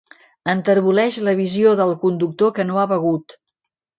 Enterboleix 0.53 1.19
la 1.27 1.35
visió 1.41 1.75
del 1.81 1.93
conductor 2.05 2.53
que 2.57 2.67
no 2.71 2.79
ha 2.85 2.89
begut. 2.97 3.37